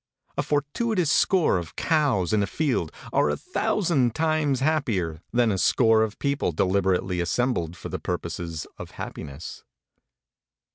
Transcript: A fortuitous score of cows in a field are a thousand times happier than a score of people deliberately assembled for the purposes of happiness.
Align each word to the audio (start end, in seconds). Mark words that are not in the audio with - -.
A 0.35 0.41
fortuitous 0.41 1.11
score 1.11 1.59
of 1.59 1.75
cows 1.75 2.33
in 2.33 2.41
a 2.41 2.47
field 2.47 2.91
are 3.13 3.29
a 3.29 3.37
thousand 3.37 4.15
times 4.15 4.61
happier 4.61 5.21
than 5.31 5.51
a 5.51 5.59
score 5.59 6.01
of 6.01 6.17
people 6.17 6.51
deliberately 6.51 7.19
assembled 7.21 7.77
for 7.77 7.89
the 7.89 7.99
purposes 7.99 8.65
of 8.79 8.89
happiness. 8.97 9.63